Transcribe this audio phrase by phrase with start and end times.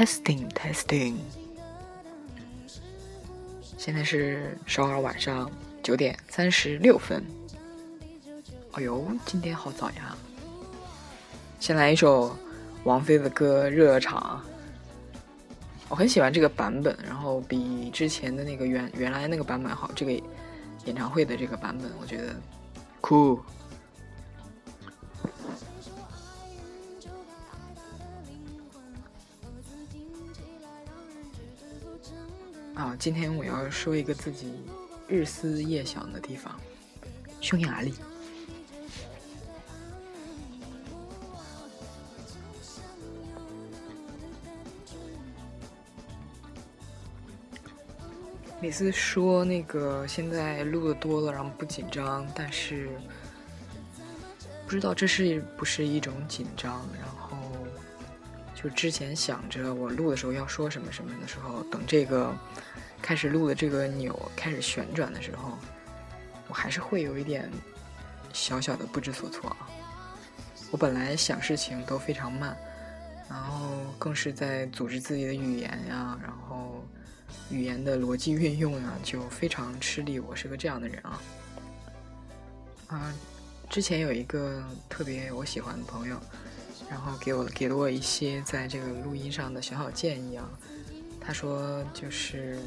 [0.00, 1.16] Testing Testing，
[3.76, 5.50] 现在是首尔晚上
[5.82, 7.22] 九点三十六分。
[8.72, 10.16] 哎呦，今天好早呀！
[11.58, 12.34] 先来一首
[12.84, 14.42] 王菲的歌《热场》，
[15.90, 19.90] 我很喜欢这个版本，然后比之前的那个原原来那个版本好。
[19.94, 20.12] 这个
[20.86, 22.34] 演唱会的这个版本，我觉得
[23.02, 23.38] 酷。
[32.80, 34.54] 啊，今天我要说一个自己
[35.06, 36.58] 日思夜想的地方——
[37.38, 37.92] 匈牙利。
[48.62, 52.88] 每次说那个现在录的多了，然后不紧张，但是
[54.64, 56.88] 不知道这是不是一种紧张。
[56.98, 57.36] 然后
[58.54, 62.34] 就之前想着我录的时候要说什么什么的时候，等这个。
[63.02, 65.58] 开始录的这个钮开始旋转的时候，
[66.48, 67.50] 我还是会有一点
[68.32, 69.68] 小小的不知所措啊。
[70.70, 72.56] 我本来想事情都非常慢，
[73.28, 76.84] 然后更是在组织自己的语言呀，然后
[77.50, 80.20] 语言的逻辑运用呀，就非常吃力。
[80.20, 81.20] 我是个这样的人啊。
[82.86, 83.14] 啊，
[83.68, 86.16] 之前有一个特别我喜欢的朋友，
[86.88, 90.48] 然后给我给了我一些在这个录音上的小小建议啊。
[91.20, 92.58] 他说就是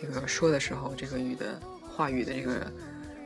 [0.00, 2.72] 这个说的时候，这个语的话语的这个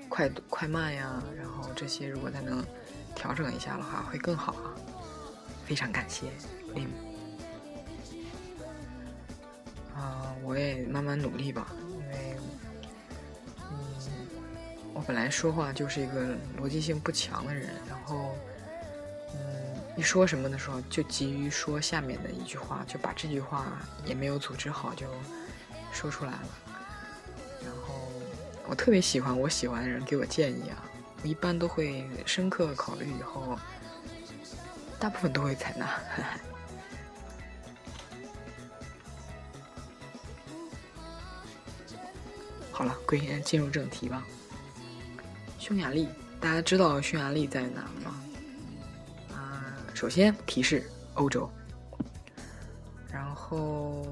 [0.09, 2.65] 快快慢呀，然后这些如果他能
[3.15, 4.75] 调整一下的话，会更好啊。
[5.65, 6.27] 非常感谢，
[6.75, 6.87] 嗯，
[9.95, 12.37] 啊，我也慢慢努力吧，因为
[13.71, 13.77] 嗯，
[14.95, 18.35] 我本来说话就是一个逻辑性不强的人，然后。
[19.97, 23.67] 一说什么的时候，就急于说下面的一句话，就把这句话
[24.05, 25.07] 也没有组织好就
[25.93, 26.49] 说出来了。
[27.63, 28.11] 然后
[28.69, 30.83] 我特别喜欢我喜欢的人给我建议啊，
[31.23, 33.59] 我一般都会深刻考虑以后，
[34.99, 35.87] 大部分都会采纳。
[42.71, 44.27] 好了，归进入正题吧。
[45.59, 46.09] 匈牙利，
[46.41, 48.19] 大家知道匈牙利在哪吗？
[50.03, 50.83] 首先提示
[51.15, 51.49] 欧洲，
[53.09, 54.05] 然后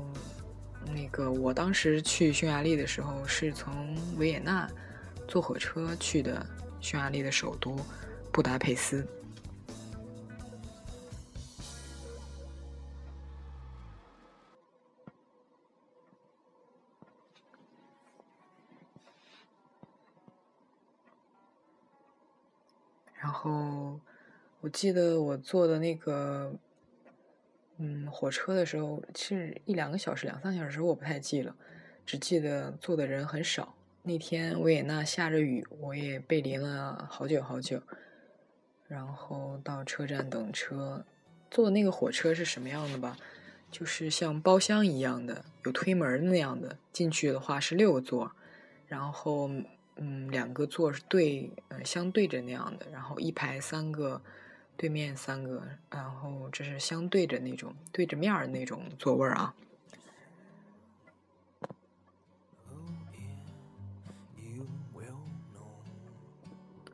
[0.87, 4.71] 那个我当时去匈牙利的时候是从维也纳
[5.27, 6.47] 坐火车去的
[6.81, 7.77] 匈牙利的首都
[8.31, 9.05] 布达佩斯，
[23.21, 23.99] 然后。
[24.63, 26.53] 我记得我坐的那个，
[27.79, 31.57] 嗯，火车的时候是一两个小时、两三小时，我不太记了，
[32.05, 33.75] 只记得坐的人很少。
[34.03, 37.83] 那天维也纳下着雨，我也被淋了好久好久。
[38.87, 41.07] 然后到车站等车，
[41.51, 43.17] 坐的那个火车是什么样的吧？
[43.71, 46.77] 就是像包厢一样的，有推门那样的。
[46.93, 48.33] 进去的话是六个座，
[48.87, 49.49] 然后
[49.97, 54.21] 嗯，两个座是对，呃，相对着那样的，然后一排三个。
[54.81, 59.55] 对面三个，然后这是相对着那种对着面儿那种座位啊。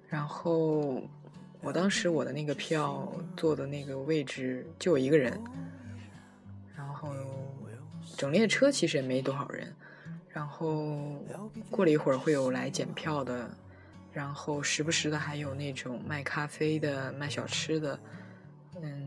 [0.08, 1.00] 然后
[1.60, 5.40] 我当时我的那个票坐的那个位置就我一个人，
[6.76, 7.14] 然后
[8.16, 9.72] 整列车其实也没多少人，
[10.30, 11.22] 然后
[11.70, 13.48] 过了一会儿会有来检票的。
[14.16, 18.00] 然后时不时的还有那种卖咖啡的、卖小吃的，
[18.80, 19.06] 嗯，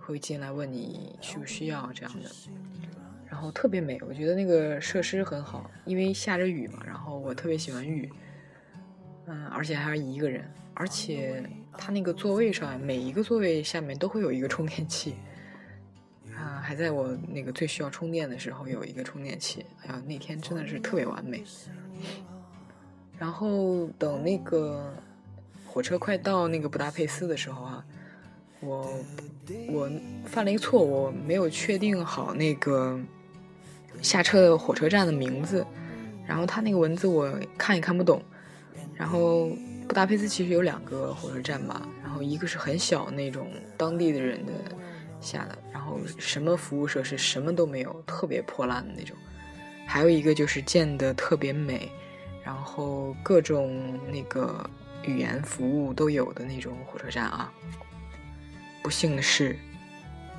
[0.00, 2.28] 会进来问你需不需要这样的。
[3.30, 6.82] 然后特别美，我觉得那个设施很好，因为下着雨嘛。
[6.84, 8.10] 然后我特别喜欢雨，
[9.26, 10.44] 嗯，而且还是一个人，
[10.74, 11.40] 而且
[11.74, 15.14] 它那个座位上每一个座位下面都会有一个充电器，
[16.34, 19.64] 啊，还在我那个最需要充电的时候有一个充电器。
[19.82, 21.44] 哎呀，那天真的是特别完美。
[23.18, 24.94] 然后等那个
[25.66, 27.84] 火车快到那个布达佩斯的时候啊，
[28.60, 28.88] 我
[29.70, 29.90] 我
[30.24, 32.98] 犯了一个错误，我没有确定好那个
[34.00, 35.66] 下车的火车站的名字，
[36.26, 38.22] 然后他那个文字我看也看不懂。
[38.94, 39.48] 然后
[39.86, 44.52] 布达佩斯其实有两个火车站吧，然后一个是很小那种当地的人的
[45.20, 49.16] 下的，然后什么服务设施什么都没有，特别破烂的那种；
[49.86, 51.90] 还有一个就是建的特别美。
[52.48, 54.64] 然后各种那个
[55.02, 57.52] 语言服务都有的那种火车站啊，
[58.82, 59.54] 不幸的是，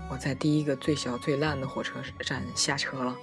[0.09, 3.15] 我在第一个最小最烂的火车站下车了。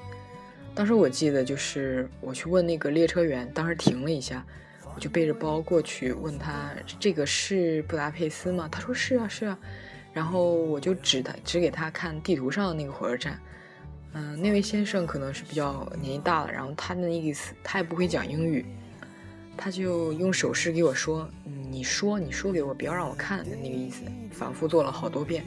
[0.73, 4.47] 当时我记得就是我去问那个列车员，当时停了一下，
[4.95, 8.69] 我就背着包过去问他这个是布达佩斯吗？
[8.71, 9.59] 他说是啊是啊。
[10.13, 13.37] 然后我就指他指给他看地图上的那个火车站。
[14.19, 18.65] 嗯，那位先生可能是比较年纪大了，然后他的意思他也不会讲英语，
[19.59, 25.45] 他就用手势给我说：“你说，你说给我，不要让我看的那个意思。”反复做了好多遍，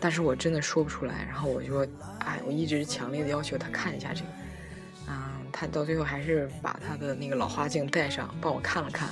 [0.00, 1.24] 但是我真的说不出来。
[1.28, 1.86] 然后我就说
[2.26, 4.26] ：“哎，我一直强烈的要求他看一下这个。”
[5.08, 9.08] 嗯，他到最后还是把他的那个老花镜戴上，帮我看了看，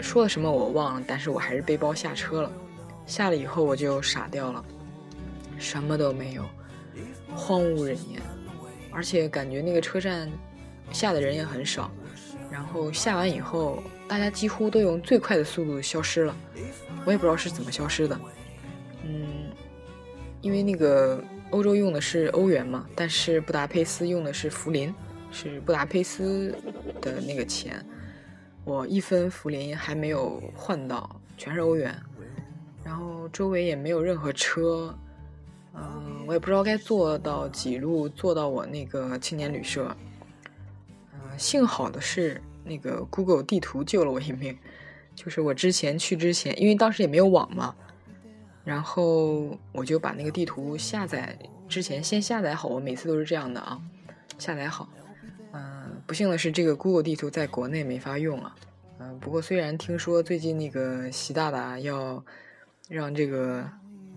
[0.00, 2.52] 说了什么我忘了，但是我还是背包下车了。
[3.04, 4.64] 下了以后我就傻掉了，
[5.58, 6.44] 什么都没有。
[7.34, 8.20] 荒无人烟，
[8.90, 10.30] 而且感觉那个车站
[10.92, 11.90] 下的人也很少。
[12.50, 16.36] 然后下完以后，大家几乎都用最快的速度消失了。
[17.04, 18.20] 我也不知道是怎么消失的。
[19.04, 19.50] 嗯，
[20.40, 24.92] 因为那个欧洲用的是欧元嘛，但是布达佩斯用的是福林，
[25.30, 26.54] 是布达佩斯
[27.00, 27.84] 的那个钱。
[28.64, 31.96] 我一分福林还没有换到，全是欧元。
[32.82, 34.92] 然后周围也没有任何车。
[35.74, 39.96] 嗯，我也不知道该坐到几路，坐到我那个青年旅社。
[41.12, 44.58] 嗯，幸好的是那个 Google 地图救了我一命。
[45.14, 47.74] 就是我之前去之前，因为当时也没有网嘛，
[48.64, 51.38] 然后我就把那个地图下载
[51.68, 52.68] 之前先下载好。
[52.68, 53.80] 我每次都是这样的啊，
[54.38, 54.88] 下载好。
[55.52, 58.54] 嗯，不幸的是这个 Google 地图在国内没法用啊。
[58.98, 62.24] 嗯，不过虽然听说最近那个习大大要
[62.88, 63.68] 让这个。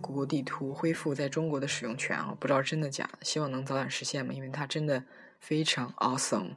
[0.03, 5.01] 谷歌地图恢复在中国的使用权啊，不知道真的假的，希望能早点实现嘛，因为它真的
[5.39, 6.51] 非常 awesome。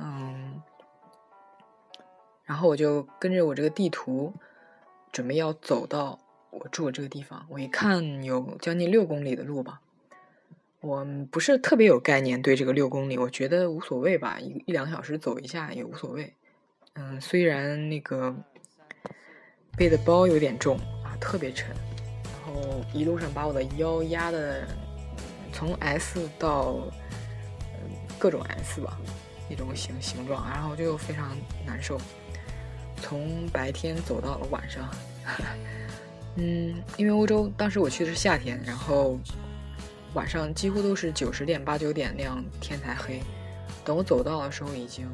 [0.00, 0.60] 嗯，
[2.44, 4.34] 然后我就跟着我这个地图，
[5.12, 6.18] 准备要走到
[6.50, 7.46] 我住的这个地方。
[7.48, 9.80] 我一看有将近六公里的路吧，
[10.80, 16.34] 我不是特别有概念对这个六公里，我觉得无所谓吧，一一两个小时走一下也无所谓。
[16.94, 18.34] 嗯，虽然那个
[19.76, 21.74] 背的包有点重啊，特别沉。
[22.54, 24.66] 后一路上把我的腰压的
[25.52, 26.78] 从 S 到
[28.18, 28.96] 各种 S 吧，
[29.50, 31.36] 一种形形状，然后就非常
[31.66, 32.00] 难受。
[33.02, 34.88] 从白天走到了晚上，
[36.36, 39.18] 嗯，因为欧洲当时我去的是夏天，然后
[40.14, 43.20] 晚上几乎都是九十点八九点那样天才黑。
[43.84, 45.06] 等我走到的时候，已经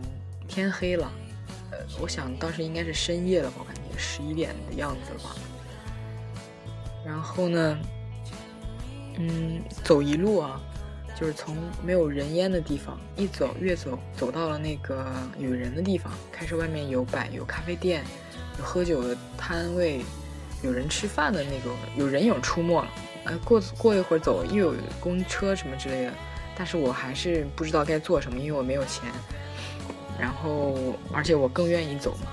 [0.46, 1.10] 天黑了。
[1.72, 5.34] 呃，我想当时应该是深夜了吧，我感觉十一点的样子了吧。
[7.10, 7.76] 然后呢，
[9.18, 10.60] 嗯，走一路啊，
[11.18, 15.04] 就是从没有人烟的地方一走，越走走到了那个
[15.36, 18.04] 有人的地方，开始外面有摆有咖啡店，
[18.60, 20.02] 有喝酒的摊位，
[20.62, 22.88] 有人吃饭的那种，有人影出没了。
[23.24, 26.12] 呃，过过一会儿走又有公车什么之类的，
[26.56, 29.10] 但是我还是不知道该做什么，因为我没有钱。
[30.16, 32.30] 然后，而且我更愿意走嘛。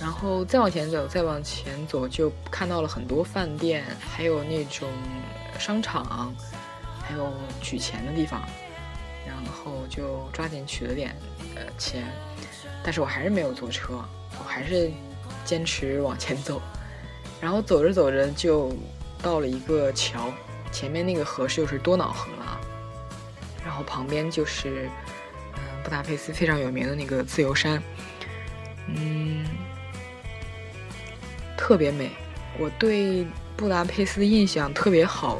[0.00, 4.88] 然后再往前走，再往前走，就看到了很多饭店，还有那种
[5.58, 6.32] 商场，
[7.02, 8.40] 还有取钱的地方。
[9.26, 11.14] 然后就抓紧取了点
[11.54, 12.06] 呃钱，
[12.82, 14.02] 但是我还是没有坐车，
[14.38, 14.90] 我还是
[15.44, 16.62] 坚持往前走。
[17.40, 18.72] 然后走着走着就
[19.22, 20.32] 到了一个桥，
[20.72, 22.60] 前面那个河是又是多瑙河了，
[23.64, 24.88] 然后旁边就是
[25.56, 27.82] 嗯布达佩斯非常有名的那个自由山，
[28.86, 29.44] 嗯。
[31.58, 32.08] 特别美，
[32.58, 35.36] 我对布达佩斯的印象特别好，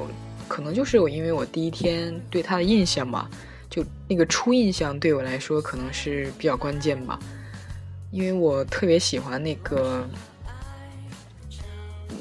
[0.49, 3.31] 可能就是我因为我第一天对它的印象吧，
[3.71, 7.19] 就那个初印象对我来说可能是比较关键吧，
[8.11, 10.05] 因为我特别喜欢那个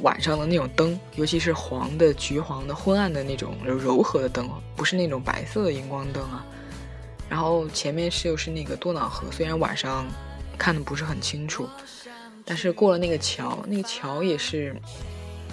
[0.04, 6.46] 晚上的那种灯，尤其是黄的、橘黄的、昏暗的那种柔和的灯，不是那种白色的荧光灯啊。
[7.28, 10.06] 然后前面是又是那个多瑙河，虽然晚上
[10.58, 11.68] 看的不是很清楚。
[12.50, 14.74] 但是过了那个桥，那个桥也是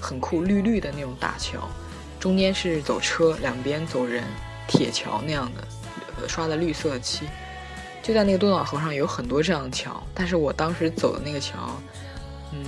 [0.01, 1.69] 很酷，绿绿的那种大桥，
[2.21, 4.23] 中间是走车，两边走人，
[4.69, 7.27] 铁桥那样的，刷的绿色漆。
[8.01, 11.57] 就在那个多瑙河上有很多这样的桥，但是我当时走的那个桥，
[12.53, 12.63] 嗯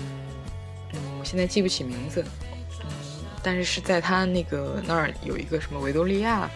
[0.94, 2.24] 嗯，我现在记不起名字，
[2.80, 2.88] 嗯，
[3.44, 6.50] 但是是在它那个那儿有一个什么维多利亚，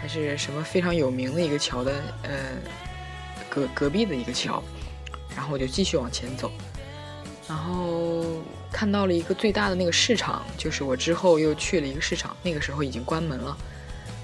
[0.00, 1.92] 还是什么非常有名的一个桥的，
[2.22, 2.32] 呃，
[3.48, 4.60] 隔隔壁的一个桥，
[5.36, 6.50] 然后我就继续往前走。
[7.50, 8.22] 然后
[8.70, 13.56] 看到了一个最大的那个市场，就是我之后又去了一个市场，那个时候已经关门了。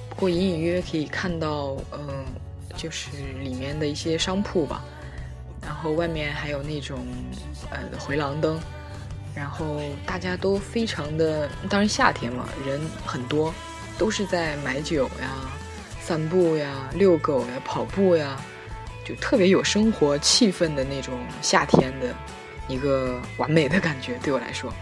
[0.09, 2.25] 不过隐隐约约可以看到，嗯，
[2.76, 3.11] 就是
[3.42, 4.80] 里面的一些商铺吧。
[5.61, 7.04] 然后外面还有那种
[7.71, 8.61] 呃回廊灯，
[9.35, 13.52] 然后大家都非常的，当然夏天嘛，人很多，
[13.99, 15.50] 都是在买酒呀、
[16.00, 18.40] 散步呀、遛狗呀、跑步呀，
[19.04, 22.14] 就特别有生活气氛的那种夏天的
[22.68, 24.73] 一个完美的感觉，对我来说。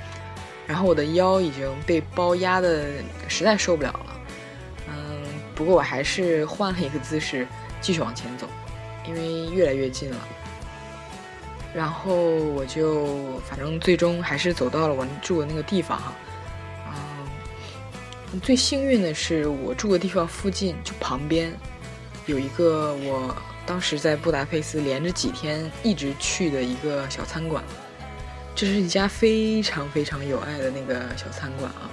[0.66, 2.86] 然后我的腰已经被包压的
[3.28, 4.20] 实在受不了了，
[4.88, 5.22] 嗯，
[5.54, 7.46] 不过我还是换了一个姿势
[7.82, 8.48] 继续往前走，
[9.06, 10.16] 因为越来越近了。
[11.74, 16.12] 然后我就反正最终还是走到了我住的那个地方哈，
[18.32, 21.52] 嗯，最幸运的是我住的地方附近就旁边
[22.26, 27.64] 有一个我当时在布达佩斯连着几天一直去的一个小餐馆，
[28.54, 31.90] 这是一家非常非常有爱的那个小餐馆啊，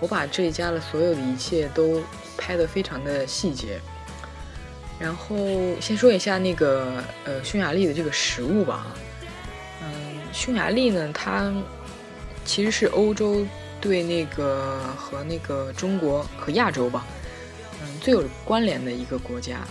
[0.00, 2.02] 我把这一家的所有的一切都
[2.36, 3.80] 拍得非常的细节。
[4.98, 5.36] 然后
[5.80, 8.86] 先说一下那个呃匈牙利的这个食物吧
[9.82, 9.88] 嗯
[10.32, 11.52] 匈牙利呢，它
[12.44, 13.44] 其实是欧洲
[13.80, 17.04] 对那个和那个中国和亚洲吧，
[17.82, 19.66] 嗯，最有关联的一个国家，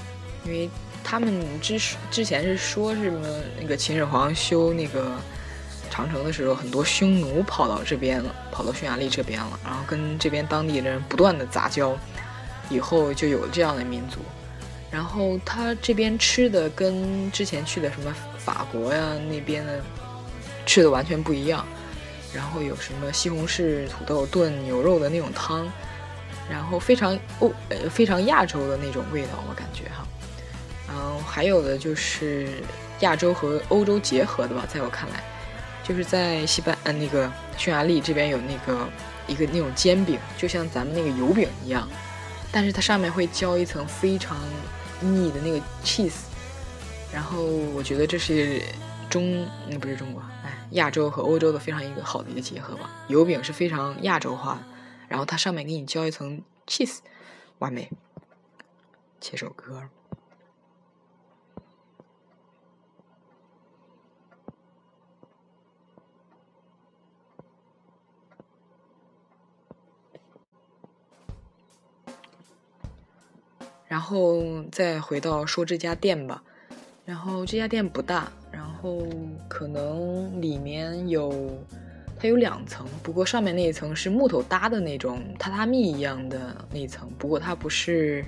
[0.46, 0.70] 因为
[1.04, 1.80] 他们之
[2.10, 3.28] 之前是说什么
[3.60, 5.12] 那个秦始皇修那个
[5.90, 11.98] 长城的时候，很多匈奴跑到这边了，跑到匈牙利这边了，然后跟这边当地的人不断的杂交，
[12.70, 14.20] 以后就有了这样的民族。
[14.90, 19.82] 然后他这边吃的跟之前去的什么法国呀那边的。
[20.66, 21.68] 吃的完全不一样，
[22.34, 25.70] 然后有什么西红柿土豆炖牛肉的那种汤，
[26.50, 30.08] 然后非常欧呃非常亚洲的那种味道，我感觉哈，
[30.94, 32.48] 然后还有的就是
[33.00, 35.24] 亚洲和欧洲结合的吧，在我看来，
[35.84, 38.88] 就是在西班呃那个匈牙利这边有那个
[39.26, 41.90] 一个那种煎饼，就像咱们那个油饼一样，
[42.52, 44.38] 但是它上面会浇一层非常
[45.00, 46.26] 腻的那个 cheese，
[47.12, 48.62] 然后我觉得这是
[49.10, 50.60] 中那不是中国哎。
[50.74, 54.62] 亚洲和欧洲的非常一个好的一个结合吧，油饼是非常亚洲化的，
[55.08, 57.00] 然后它上面给你浇一层 cheese，
[57.58, 57.90] 完美。
[59.20, 59.82] 切首歌。
[73.94, 76.42] 然后再回到说这家店吧，
[77.06, 78.28] 然后这家店不大。
[78.52, 79.06] 然后
[79.48, 81.32] 可能里面有，
[82.20, 88.26] 它有两层，不过上面那一层是木头搭的那种榻榻米一样的那一层，不过它不是，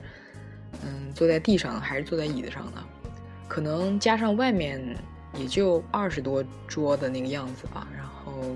[0.84, 2.84] 嗯，坐在地上还是坐在椅子上的，
[3.48, 4.80] 可能加上外面
[5.34, 7.88] 也就二十多桌的那个样子吧。
[7.98, 8.56] 然后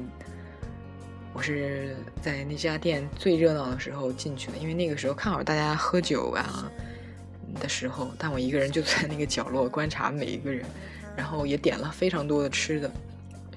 [1.34, 6.72] 我是在那家店最热闹的时候进去的，因为那个时候看好大家喝酒啊
[7.60, 10.66] 的时候，但我一个人就在那个角落观察每一个人。
[11.18, 12.90] 然后也点了非常多的吃的，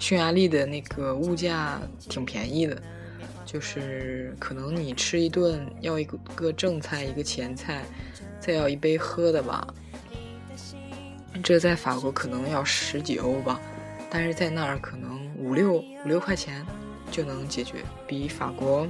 [0.01, 2.83] 匈牙利的那个物价挺便宜的，
[3.47, 6.05] 就是可能你吃一顿要一
[6.35, 7.85] 个正菜一个前菜，
[8.41, 9.65] 再要一杯喝的吧，
[11.41, 13.61] 这在法国可能要十几欧吧，
[14.11, 16.67] 但是在那儿可能五六五六块钱
[17.13, 17.77] 就能解决，
[18.09, 18.89] 比法国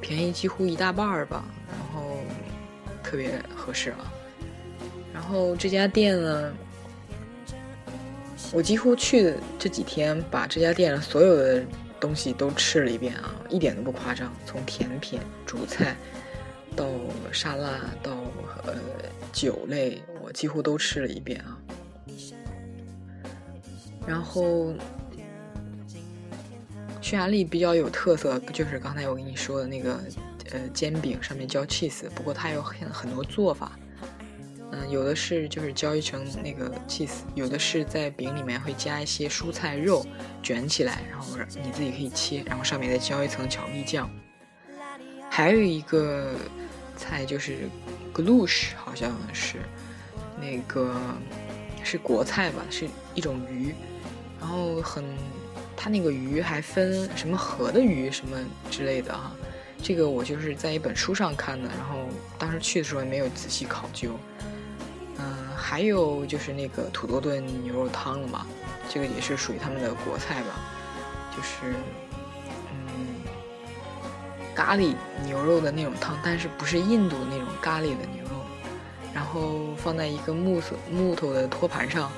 [0.00, 1.44] 便宜几乎一大半儿吧，
[3.16, 4.12] 特别合适了。
[5.14, 6.52] 然后这家店呢。
[8.52, 11.64] 我几乎去的这几天，把这家店的所有的
[11.98, 14.32] 东西都吃了一遍啊，一点都不夸张。
[14.46, 15.96] 从甜品、主菜
[16.76, 16.86] 到
[17.32, 18.12] 沙拉到
[18.64, 18.74] 呃
[19.32, 21.58] 酒类，我几乎都吃了一遍啊。
[24.06, 24.72] 然后，
[27.00, 29.98] 匈牙利比较有特色，就是刚才我跟你说的那个
[30.52, 33.72] 呃煎饼上面浇 cheese，不过它有很很多做法。
[34.72, 40.04] 嗯，有的是就是浇一层那个 cheese，有的是在饼里面会加一些蔬菜肉
[40.42, 44.10] 卷起来，然后你自己可以切，然后上面再浇一层巧克力酱。
[45.30, 46.34] 还有一个
[46.96, 47.68] 菜就是
[48.12, 49.58] g l o s h 好像是
[50.40, 50.96] 那个
[51.84, 53.72] 是国菜吧，是一种鱼，
[54.40, 55.04] 然后很，
[55.76, 58.36] 它那个鱼还分什么河的鱼什么
[58.70, 59.30] 之类的哈，
[59.86, 64.18] 这个我就是在一本书上看的，然后当时去的时候也没有仔细考究。
[65.16, 68.44] 嗯还有就是那个土豆炖牛肉汤了嘛，
[68.88, 70.58] 这个也是属于他们的国菜吧，
[71.30, 71.72] 就是
[72.72, 73.14] 嗯
[74.56, 74.92] 咖喱
[75.24, 78.44] 牛肉的那种汤，但是不是印度那种咖喱的牛肉，
[79.14, 82.10] 然后放在一个木头木头的托盘上，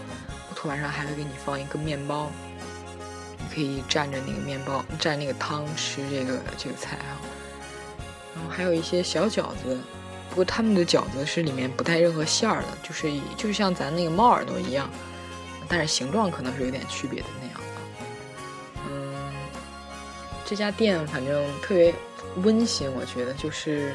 [0.55, 2.31] 托盘上还会给你放一个面包，
[3.37, 7.21] 你可以蘸着那个面包蘸那个汤吃这个这个菜啊，
[8.39, 9.77] 然后还有一些小饺子。
[10.31, 14.89] 不过他们的饺子是里面不带任何馅儿的，就是就是像咱那个猫耳朵一样，
[15.67, 17.65] 但是形状可能是有点区别的那样的。
[18.89, 19.33] 嗯，
[20.45, 21.93] 这家店反正特别
[22.43, 23.93] 温馨，我觉得就是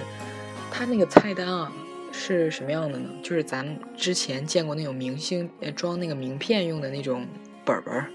[0.72, 1.72] 它那个菜单啊
[2.12, 3.10] 是什么样的呢？
[3.22, 7.28] 就是咱之前见过那种明星装那个名片用的那种
[7.64, 8.08] 本本儿，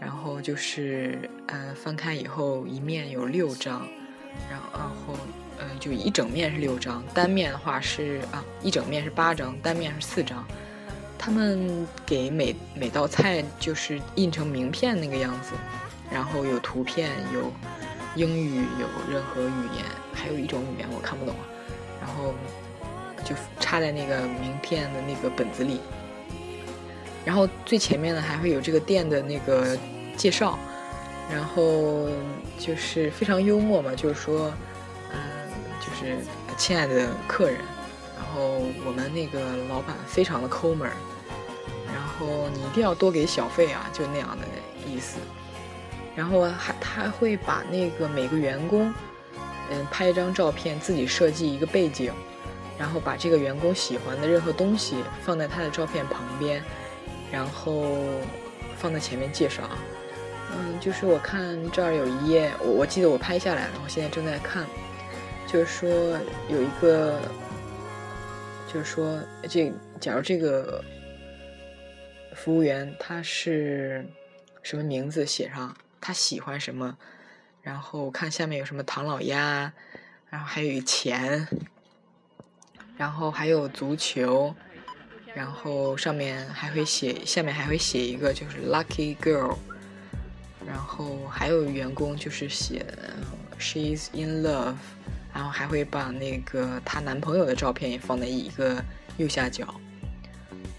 [0.00, 3.86] 然后就是呃翻开以后一面有六张，
[4.48, 5.14] 然后
[5.70, 10.44] 嗯就一整面是六张，单面的话是啊一整面是八张，单面是四张。
[11.18, 15.52] 他们给每每道菜就是印成名片那个样子，
[16.10, 17.52] 然后有图片，有
[18.16, 21.34] 英语，有任何语言，还有一种语言我看不懂，
[22.00, 22.34] 然后
[23.24, 25.80] 就插在那个名片的那个本子里。
[27.24, 29.78] 然后最前面呢还会有这个店的那个
[30.16, 30.58] 介绍，
[31.30, 32.08] 然后
[32.58, 34.52] 就是非常幽默嘛，就是说，
[35.82, 36.16] 就是
[36.56, 37.58] 亲爱的客人，
[38.16, 40.88] 然后我们那个老板非常的抠门。
[41.92, 44.46] 然后，你一定要多给小费啊，就那样的
[44.86, 45.18] 意思。
[46.14, 48.92] 然后还他会把那个每个员工，
[49.70, 52.12] 嗯，拍一张照片，自己设计一个背景，
[52.78, 56.62] 然后把这个员工喜欢的任何东西放在他的照片旁边，
[57.30, 57.96] 然后
[58.76, 59.78] 放在前面介绍啊。
[60.54, 64.66] 嗯，就是我看这儿有一页，我我记得我拍下来了，我现在正在看，
[65.46, 66.18] 就是说
[66.48, 67.20] 有一个，
[68.72, 70.84] 就是说这假如这个。
[72.34, 74.04] 服务员他是
[74.62, 75.24] 什么名字？
[75.26, 76.96] 写上他喜欢什么，
[77.60, 79.70] 然后看下面有什么唐老鸭，
[80.30, 81.46] 然后还有钱，
[82.96, 84.54] 然后还有足球，
[85.34, 89.58] 然后上面还会写，下面还会写一个就是 lucky girl，
[90.66, 92.84] 然后还有员工就是写
[93.60, 94.74] she's in love，
[95.34, 98.82] 然后还会把那个她男朋友的照片也放在一个
[99.16, 99.74] 右下角。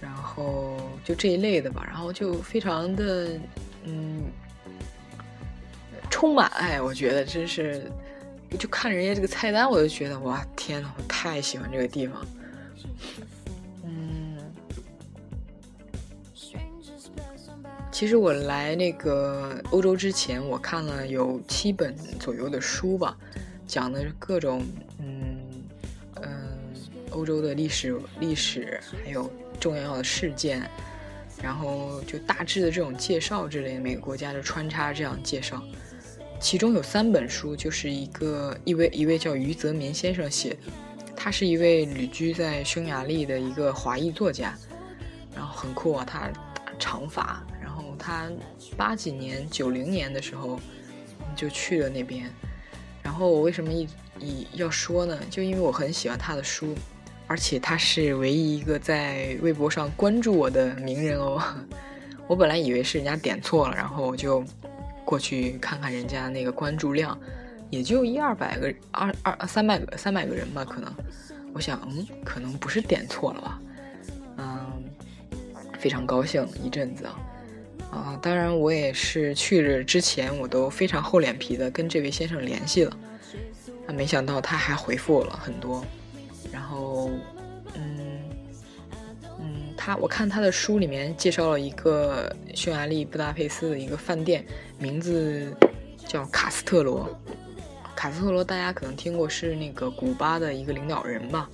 [0.02, 3.40] 然后就这一类的吧，然后就非常的
[3.86, 4.24] 嗯
[6.10, 7.90] 充满爱，我觉得真是，
[8.60, 12.26] 就看人家这个菜单，我就觉得哇天呐，我太喜欢这个地方。
[13.84, 14.38] 嗯，
[17.92, 23.18] 其实我来那个欧洲之前，我看了有七本左右的书吧，
[23.74, 24.64] 讲的各种
[25.00, 25.40] 嗯
[26.22, 26.50] 嗯
[27.10, 29.32] 欧洲的历史历史还有。
[29.60, 30.70] 重要的事件，
[31.42, 35.64] 然后就大致的这种介绍之类的，每个国家的穿插这样介绍。
[36.38, 40.58] 其中有三本书，就是一个一位一位叫余泽民先生写的，
[41.16, 44.54] 他是一位旅居在匈牙利的一个华裔作家，
[45.34, 46.30] 然后很酷啊，他
[46.78, 48.30] 长发，然后他
[48.76, 50.60] 八几年九零年的时候
[51.38, 52.30] 就去了那边，
[53.04, 53.88] 然后我为什么一
[54.20, 55.20] 一要说呢？
[55.30, 56.74] 就因为我很喜欢他的书。
[57.26, 61.42] 而且他是唯一一个在微博上关注我的名人哦，
[62.28, 64.44] 我本来以为是人家点错了，然后我就
[65.06, 67.18] 过去看看人家那个关注量，
[67.70, 70.94] 也就一二百个二二三百个三百个人吧，可能，
[71.54, 73.62] 我想嗯，可能不是点错了吧，
[74.38, 74.84] 嗯，
[75.80, 77.18] 非常高兴一阵子啊，
[77.94, 82.98] 啊，当然我也是去了之前我都非常厚脸皮的跟这位先生联系了，
[83.88, 85.86] 啊，没想到他还回复我了很多。
[86.52, 87.12] 然后，
[87.76, 88.20] 嗯，
[89.40, 94.44] 嗯，他我看他的书里面介绍了一个匈牙利布达佩斯的一个饭店，
[94.80, 95.56] 名字
[96.08, 97.08] 叫卡斯特罗。
[97.96, 101.50] 卡斯特罗大家可能听过，是那个古巴的一个领导人吧。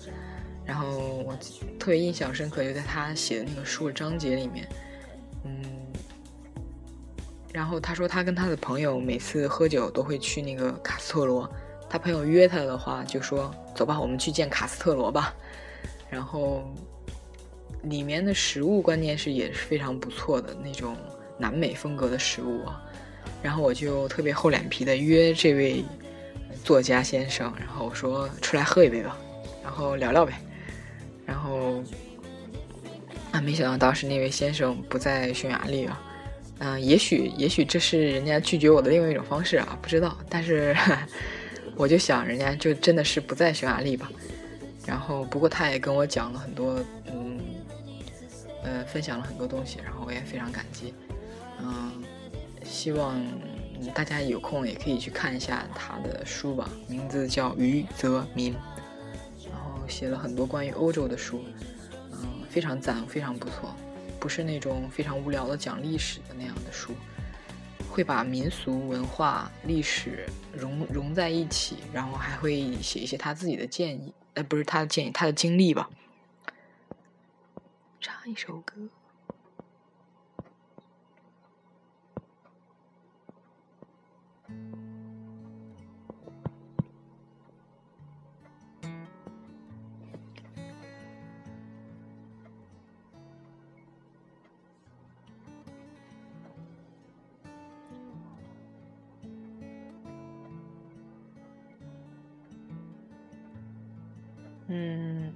[0.66, 1.38] 然后我
[1.80, 4.68] 特别印象深刻，就在他写的那个书的章节里面，
[7.52, 11.50] 然后他说他跟他的朋友每次喝酒都会去那个卡斯特罗。
[11.90, 15.34] 他朋友约他的话，就说：“走吧，我们去见卡斯特罗吧。”
[16.08, 16.64] 然后
[17.84, 20.96] 里面的食物关键是也是非常不错的那种
[21.38, 22.80] 南美风格的食物啊。
[23.42, 25.84] 然后我就特别厚脸皮的约这位
[26.64, 29.18] 作家先生，然后我说：“出来喝一杯吧，
[29.64, 30.34] 然后聊聊呗。”
[31.26, 31.84] 然后
[33.32, 36.00] 啊，没想到当时那位先生不在匈牙利啊。
[36.60, 40.18] 嗯，也许也许这是人家拒绝我的另外一种方式啊，不知道。
[40.30, 40.76] 但是。
[41.80, 44.12] 我就想，人家就真的是不在匈牙利吧。
[44.86, 47.40] 然后，不过他也跟我讲了很多，嗯，
[48.66, 50.94] 呃，分享了很多东西，然后我也非常感激。
[51.62, 52.04] 嗯，
[52.66, 53.16] 希望
[53.94, 58.54] 大家有空也可以去看一下他的书吧，名字叫余泽民，
[59.50, 61.46] 然后写了很多关于欧洲的书，
[62.12, 63.74] 嗯，非常赞，非常不错，
[64.20, 66.94] 不是那种非常无聊的讲历史的那样的书。
[67.90, 75.90] 会把民俗文化、历史融融在一起，然后还会写一些他自己的建议，呃，不是他的建议，他的经历吧。
[78.00, 78.76] 唱一首歌。
[104.80, 105.34] 嗯，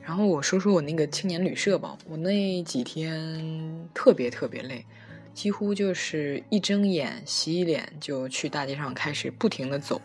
[0.00, 1.96] 然后我说说我那个青年旅社吧。
[2.08, 4.84] 我那几天特别特别累，
[5.32, 10.02] 几乎就是一睁眼洗脸就去大街上开始不停的走。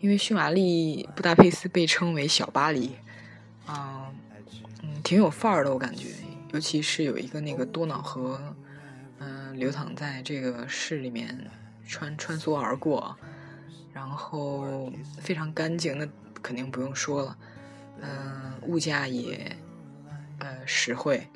[0.00, 2.92] 因为匈牙利布达佩斯被称为小巴黎，
[3.66, 4.10] 啊，
[4.82, 6.08] 嗯，挺有范儿的，我感觉，
[6.52, 8.40] 尤其是有一个那个多瑙河，
[9.18, 11.38] 嗯，流淌在这个市里面
[11.86, 13.14] 穿穿梭而过，
[13.92, 16.08] 然后非常干净，那
[16.42, 17.38] 肯定不用说了，
[18.00, 19.56] 嗯，物价也
[20.38, 21.26] 呃实惠，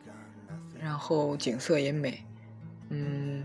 [0.81, 2.25] 然后景色也美，
[2.89, 3.45] 嗯。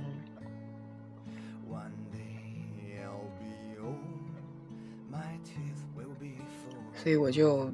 [6.93, 7.73] 所以我就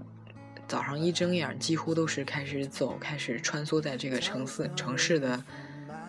[0.69, 5.43] 早上一睁眼，几乎都是开始走，开始穿梭在这个城市城市的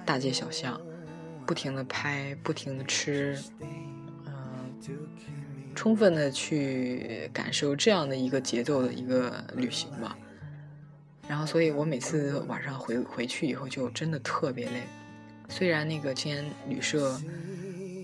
[0.07, 0.81] 大街小巷，
[1.45, 3.37] 不停的拍，不停的吃，
[4.25, 4.73] 嗯，
[5.79, 10.19] 充分的去感受这样的一个节奏的一个旅行吧。
[11.29, 14.83] 然后，所以我每次晚上回回去以后，就真的特别累。
[15.49, 17.17] 虽然那个青年旅社。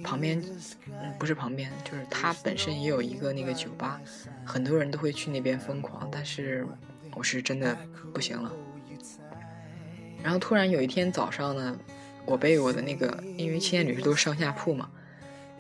[0.04, 0.38] 旁边，
[0.86, 3.98] 嗯，不是旁边，就是它本身也有一个那个酒吧，
[4.44, 6.06] 很多人都会去那边疯狂。
[6.12, 6.66] 但是
[7.14, 7.74] 我是真的
[8.12, 8.52] 不行了。
[10.22, 11.74] 然后突然有一天早上呢，
[12.26, 14.90] 我被我的那个，因为青年旅社都是上下铺嘛，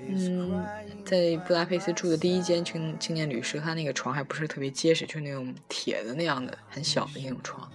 [0.08, 0.64] 嗯，
[1.04, 7.70] 在布达佩斯住的第一间青青年旅社，他那个床还不是特别结实，就是那种铁的那样的很小的那种床。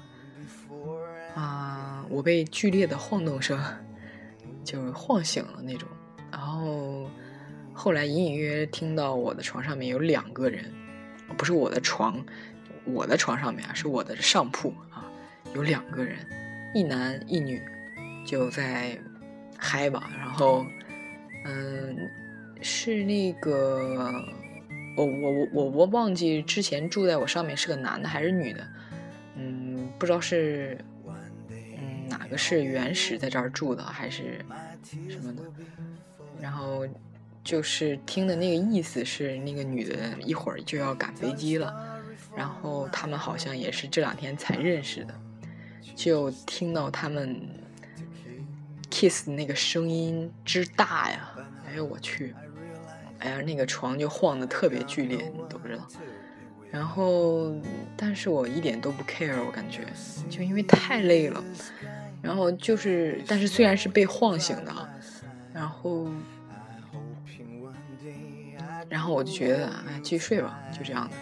[1.35, 3.59] 啊，我被剧烈的晃动声
[4.63, 5.87] 就是晃醒了那种。
[6.31, 7.09] 然后
[7.73, 10.65] 后来隐隐约约听到我的床上面有两个人，
[11.37, 12.23] 不是我的床，
[12.85, 15.05] 我的床上面啊，是我的上铺啊，
[15.53, 16.17] 有两个人，
[16.73, 17.61] 一男一女，
[18.25, 18.99] 就在
[19.57, 20.09] 嗨吧。
[20.17, 20.65] 然后，
[21.45, 22.09] 嗯，
[22.61, 24.23] 是那个
[24.95, 28.67] 我我我我我忘记之前住在我上面是个男的还是女的，
[29.35, 30.77] 嗯，不知道是
[31.47, 34.45] 嗯哪个是原始在这儿住的还是
[35.07, 35.43] 什么的。
[36.41, 36.87] 然后
[37.43, 42.01] 就是听的那个意思是，那个女的一会儿就要赶飞机了，
[42.35, 45.13] 然后他们好像也是这两天才认识的，
[45.95, 47.41] 就听到他们
[48.89, 51.29] kiss 的那个声音之大呀！
[51.67, 52.33] 哎呦我去！
[53.19, 55.85] 哎呀，那个床就晃得特别剧烈，你都不知道。
[56.71, 57.53] 然后，
[57.97, 59.81] 但是我一点都不 care，我感觉
[60.29, 61.43] 就因为太累了。
[62.21, 64.89] 然后就是，但是虽然是被晃醒的。
[65.51, 66.09] 然后，
[68.87, 71.15] 然后我就觉得，哎，继续睡吧，就这样的。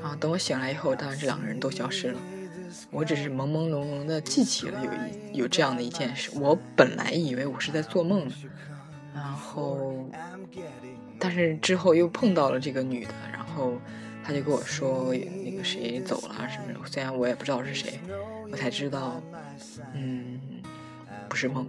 [0.00, 2.18] 然后等我醒来以后，当然这两个人都消失了。
[2.90, 6.30] 我只是朦朦胧胧的记起了有一有这样的一件事。
[6.34, 8.34] 我本来以为我是在做梦呢，
[9.14, 10.08] 然后，
[11.18, 13.74] 但是之后又碰到了这个女的，然后
[14.24, 16.80] 她就跟我说那个谁走了什么的。
[16.86, 18.00] 虽然我也不知道是谁，
[18.50, 19.20] 我才知道，
[19.94, 20.40] 嗯，
[21.28, 21.66] 不是梦。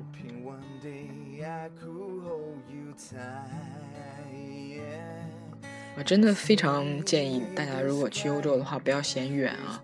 [5.95, 9.83] 我真的非常建议大家，如果去欧洲的话，不要嫌远啊，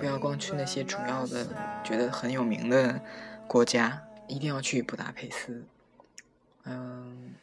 [0.00, 1.46] 不要光去那些主要的、
[1.84, 2.98] 觉得很有名的
[3.46, 5.62] 国家，一定要去布达佩斯。
[6.64, 7.34] 嗯，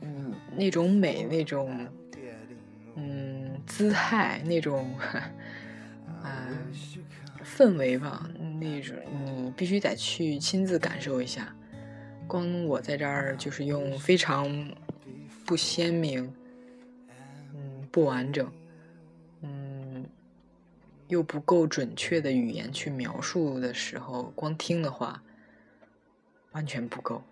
[0.00, 1.86] 嗯，那种美，那种
[2.96, 4.92] 嗯姿态，那种
[6.24, 6.72] 嗯
[7.44, 8.28] 氛围吧，
[8.60, 8.96] 那种
[9.44, 11.54] 你必须得去亲自感受一下。
[12.26, 14.68] 光我在这儿就是用非常
[15.44, 16.34] 不鲜明、
[17.96, 18.52] 不完整、
[19.40, 20.04] 嗯
[21.08, 25.22] 又不够准确的语言去描述的时候，光听的话
[26.50, 27.22] 完全不够。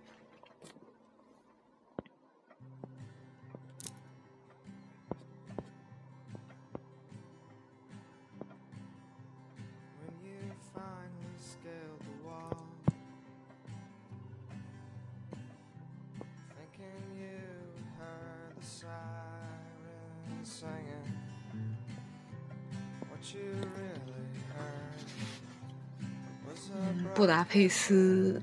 [27.15, 28.43] 布达佩斯，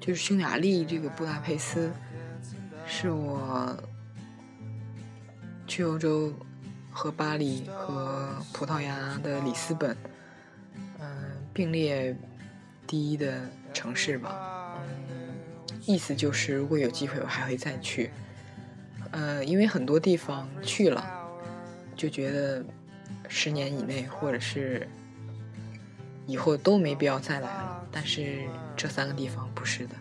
[0.00, 1.92] 就是匈牙利这个布达佩斯，
[2.86, 3.76] 是我
[5.66, 6.32] 去欧洲
[6.90, 9.94] 和巴黎和葡萄牙的里斯本，
[10.98, 11.06] 嗯，
[11.52, 12.16] 并列
[12.86, 14.74] 第一的城市吧。
[15.10, 15.34] 嗯，
[15.84, 18.10] 意思就是，如果有机会，我还会再去。
[19.10, 21.04] 呃，因为很多地方去了，
[21.94, 22.64] 就觉得
[23.28, 24.88] 十年以内或者是
[26.26, 27.71] 以后都没必要再来了。
[27.92, 29.94] 但是这三个地方不是的。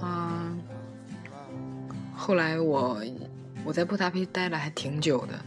[0.00, 0.60] 嗯，
[2.14, 3.02] 后来我
[3.68, 5.38] 我在布达佩斯待了还挺久的，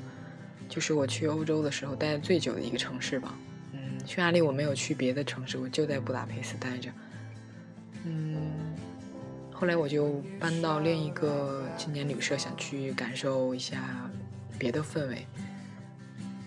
[0.70, 3.34] 就是我去欧洲的时候待的最久的一个城市吧。
[3.72, 6.92] 嗯，匈牙利我没有去别的城市，我就在布达佩斯待着。
[8.04, 8.76] 嗯，
[9.52, 14.08] 后来我就搬到另一个青年旅社，想去感受一下
[14.60, 15.26] 别的氛围。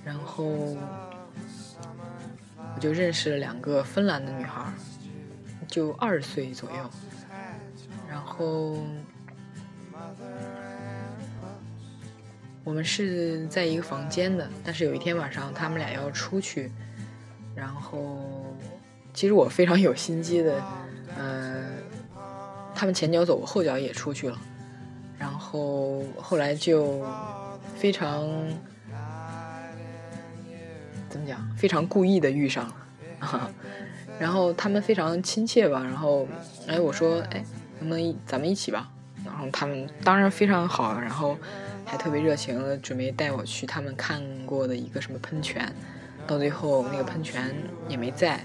[0.04, 0.78] 然后我
[2.80, 4.72] 就认识了两个芬兰的女孩，
[5.66, 6.88] 就二十岁左右。
[8.08, 8.78] 然后
[12.64, 16.72] 我们是在一个房间的，但是有一天晚上他们俩要出去，
[17.54, 18.56] 然后
[19.12, 20.62] 其实我非常有心机的，
[21.16, 21.66] 呃，
[22.74, 24.38] 他们前脚走，我后脚也出去了，
[25.18, 27.06] 然后后来就
[27.76, 28.26] 非常
[31.08, 32.66] 怎么讲，非常故意的遇上
[33.20, 33.50] 了，
[34.18, 36.26] 然后他们非常亲切吧，然后
[36.66, 37.44] 哎，我说哎。
[37.80, 38.88] 能不能咱们一起吧？
[39.24, 41.36] 然后他们当然非常好，然后
[41.84, 45.72] 还特别热情的准备带我去他们看过的一个什么喷泉。
[46.26, 47.54] 到最后那个喷泉
[47.88, 48.42] 也没在，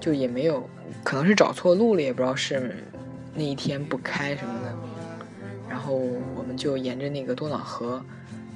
[0.00, 0.68] 就也没有，
[1.04, 2.76] 可能是找错路了，也不知道是
[3.34, 4.74] 那一天不开什么的。
[5.68, 8.02] 然后我们就沿着那个多瑙河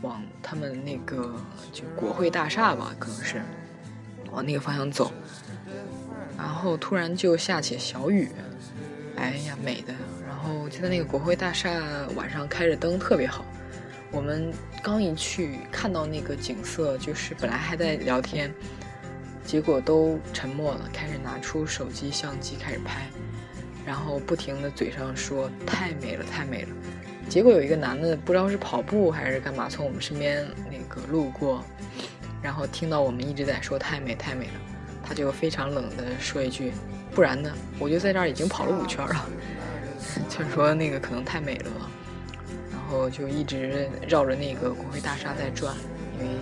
[0.01, 1.35] 往他们那个
[1.71, 3.43] 就国会大厦吧，可能是
[4.31, 5.13] 往那个方向走。
[6.39, 8.31] 然后突然就下起小雨，
[9.17, 9.93] 哎呀，美的！
[10.27, 11.71] 然后就在那个国会大厦，
[12.17, 13.45] 晚上开着灯，特别好。
[14.13, 18.53] 我们刚一去，看到那个景色，就是本来还在聊天，
[19.45, 23.09] 结果都沉默了，开始拿出手机相机开始拍，
[23.87, 26.69] 然后不停的嘴上说太美了，太美了。
[27.27, 31.65] 结果有一个男的，不知道是跑步还是干嘛，从我们身边那个路过，
[32.43, 34.61] 然后听到我们一直在说太美太美了，
[35.03, 36.71] 他就非常冷的说一句，
[37.15, 39.27] 不然呢，我就在这儿已经跑了五圈了。
[40.29, 41.91] 就是说那个可能太美了，吧
[42.95, 45.75] 我就一直绕着那个国会大厦在转，
[46.21, 46.35] 因为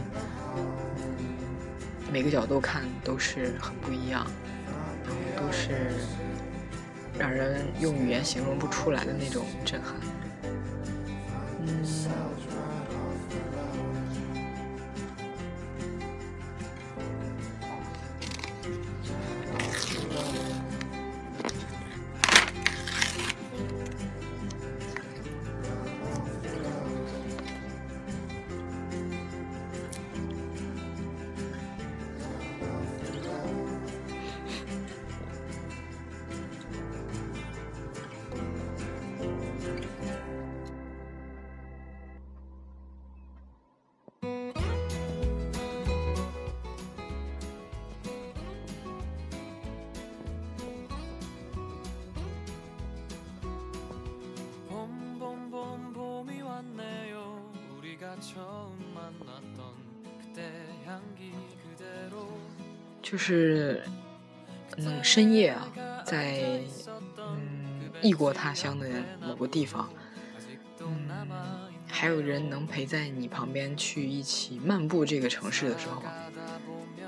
[2.13, 4.27] 每个角度看都是很不一样，
[5.05, 5.93] 然后都是
[7.19, 9.95] 让人用语言形容不出来的那种震撼。
[11.67, 11.85] 嗯。
[63.31, 63.81] 是，
[64.77, 65.69] 嗯，深夜啊，
[66.05, 66.61] 在
[67.17, 68.89] 嗯异国他乡的
[69.21, 69.89] 某个地方，
[70.81, 71.09] 嗯，
[71.87, 76.03] 还有人能陪在你旁边去一起漫步这个城市的时候，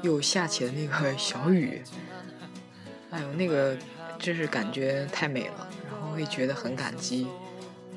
[0.02, 1.82] 又下起了那个 小雨，
[3.10, 3.76] 哎呦，那个
[4.16, 7.26] 真是感觉太美了，然后会觉得很感激，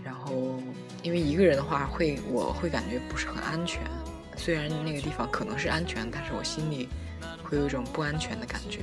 [0.03, 0.59] 然后
[1.03, 3.83] 因为一个人的话会我会感觉不是很安全，
[4.35, 6.89] 虽然那个地方可能是安全，但是我心里。
[7.45, 8.81] 会有一种不安全的感觉，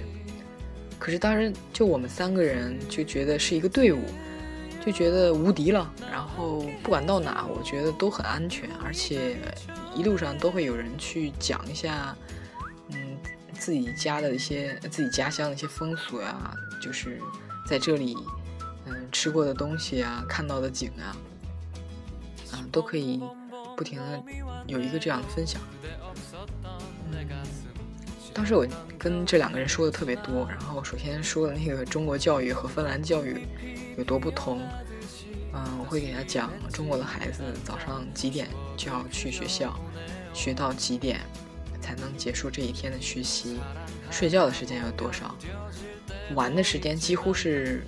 [0.98, 4.00] 可是当时就我们三个人就觉得是一个队伍，
[4.84, 5.92] 就觉得无敌了。
[6.10, 9.36] 然后不管到哪，我觉得都很安全，而且
[9.96, 12.16] 一路上都会有人去讲一下，
[12.90, 13.18] 嗯，
[13.58, 17.20] 自己家的一些自己家乡的一些风俗呀，就是
[17.66, 18.16] 在这里，
[18.86, 21.16] 嗯，吃过的东西啊，看到的景啊，
[22.52, 23.20] 啊，都可以
[23.76, 24.22] 不停的
[24.66, 25.60] 有一个这样的分享。
[28.34, 28.66] 当时我
[28.98, 33.46] 跟这两个人说的特别多，然后首先说的那个中国教育和芬兰教育
[33.96, 34.60] 有多不同，
[35.52, 39.78] 嗯，我会给他讲中国的孩子早上几点就要去学校，
[40.32, 41.20] 学到几点
[41.80, 43.58] 才能结束这一天的学习，
[44.10, 45.36] 睡觉的时间有多少，
[46.34, 47.84] 玩的时间几乎是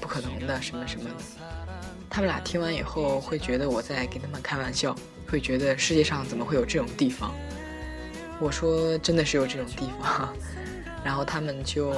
[0.00, 1.16] 不可能的，什么什么的。
[2.10, 4.94] 他们俩听完以后会觉得我在跟他们开玩笑，
[5.26, 7.34] 会觉得世界上怎么会有这种地方。
[8.40, 10.34] 我说真的是有这种地方，
[11.04, 11.92] 然后他们就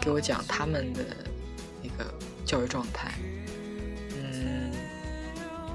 [0.00, 1.00] 给我讲他们的
[1.82, 2.12] 那个
[2.44, 3.12] 教育状态，
[4.16, 4.70] 嗯，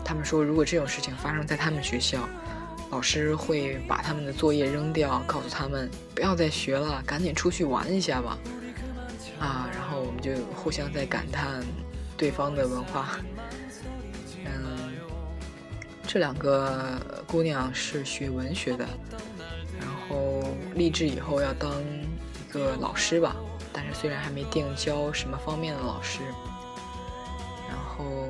[0.03, 2.27] 他们说，如果这种事情发生在他们学校，
[2.91, 8.37] 老师会把他们的作业扔掉，告诉他们不要再学了，赶紧出去玩一下吧。
[9.39, 11.63] 啊，然后我们就互相在感叹
[12.15, 13.17] 对方的文化。
[14.45, 14.93] 嗯，
[16.07, 18.87] 这两个姑娘是学文学的，
[20.13, 20.43] 后
[20.75, 23.35] 立志以后要当一个老师吧，
[23.71, 26.19] 但是虽然还没定教什么方面的老师。
[27.67, 28.29] 然后，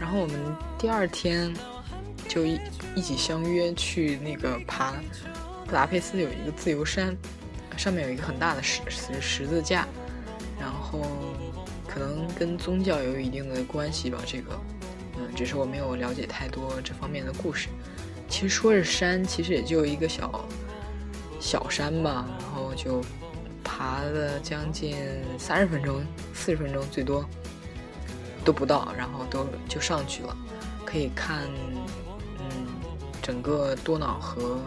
[0.00, 1.54] 然后我们第二天
[2.28, 2.60] 就一
[2.94, 4.92] 一起相约去那个爬
[5.64, 7.16] 布达佩斯有一个自由山，
[7.76, 9.86] 上面有一个很大的十十十字架，
[10.58, 11.02] 然后
[11.86, 14.58] 可能跟宗教有一定的关系吧，这个。
[15.18, 17.68] 嗯，只是我没有了解太多这方面的故事。
[18.28, 20.44] 其实说是山，其实也就一个小
[21.40, 23.00] 小山吧，然后就
[23.64, 24.96] 爬了将近
[25.38, 27.24] 三十分钟、四十分钟最多
[28.44, 30.36] 都不到，然后都就上去了，
[30.84, 31.44] 可以看
[32.38, 32.66] 嗯
[33.22, 34.60] 整个多瑙河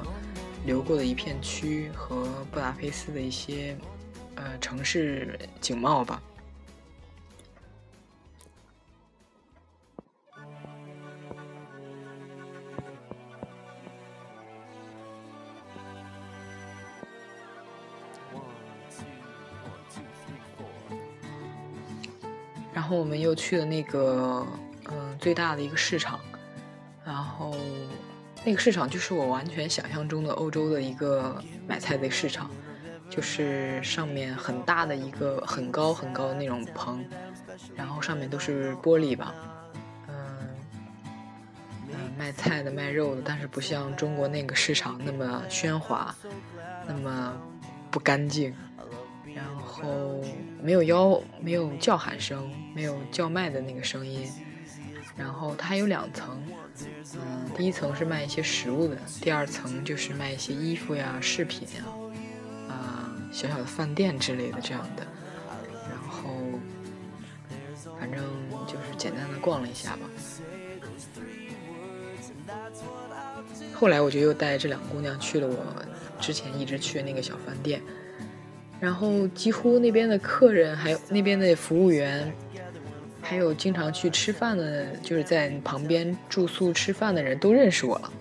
[0.65, 3.77] 流过的一片区和布达佩斯的一些
[4.35, 6.21] 呃城市景貌吧。
[22.73, 24.45] 然后我们又去了那个
[24.85, 26.19] 嗯最大的一个市场，
[28.49, 32.49] 那个市场就是我完全想象中的欧洲的一个买菜的市场，
[33.07, 37.05] 就是上面很大的一个很高很高的那种棚，
[37.75, 39.35] 然后上面都是玻璃吧，
[40.07, 40.15] 嗯
[41.89, 46.15] 嗯卖菜的卖肉的，但是不像中国那个市场那么喧哗，
[46.87, 47.31] 那么
[47.91, 48.51] 不干净。
[49.35, 50.19] 然后
[50.59, 54.27] 没有吆，没有叫喊声，没有叫卖的那个声音。
[55.19, 56.41] 然后它还有两层，
[57.15, 61.83] 嗯，第一层是卖一些食物的，第二层就是卖一些衣服呀、饰品呀，
[62.69, 65.05] 啊，小小的饭店之类的这样的。
[65.89, 66.33] 然后
[67.99, 68.23] 反正
[68.65, 70.09] 就是简单的逛了一下吧。
[73.73, 75.85] 后来我就又带这两个姑娘去了我
[76.19, 77.81] 之前一直去的那个小饭店。
[78.79, 82.33] 然后几乎那边的客人，还有那边的服务员，
[83.29, 88.11] 还有经常去吃饭的，就是在旁边住宿吃饭的人都认识我了。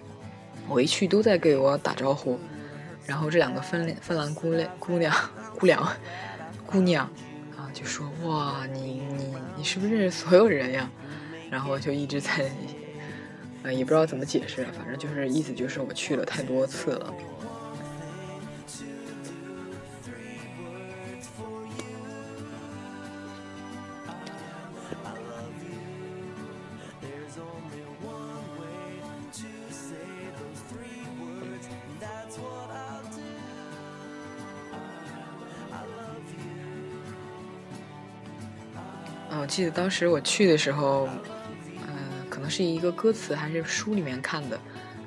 [0.69, 2.39] 我一去都在给我打招呼。
[3.07, 5.15] 然后这两个芬芬兰姑娘姑娘
[5.59, 5.97] 姑娘
[6.67, 7.07] 姑娘
[7.57, 10.91] 啊，就说：“哇，你你你是不是认识所有人呀？”
[11.51, 12.31] 然后就一直在，
[13.63, 17.15] 呃，也不知道怎么解释，反正就是意思就是我去了太多次了。
[39.59, 41.09] 记得当时我去的时候，
[41.89, 41.91] 嗯，
[42.31, 44.57] 可能是一个歌词还是书里面看的，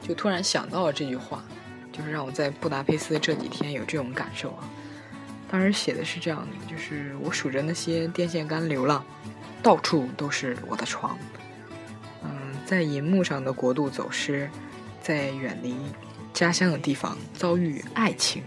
[0.05, 1.41] 就突然想到了这句话，
[1.89, 4.69] 就是让我在布达佩斯这几天有这种感受啊。
[5.49, 9.01] 当时写的是这样的，就是我数着那些电线杆流浪，
[9.63, 11.17] 到处都是我的床。
[12.21, 12.29] 嗯，
[12.65, 14.49] 在银幕上的国度走失，
[15.01, 15.77] 在远离
[16.33, 18.43] 家乡的地方遭遇爱情。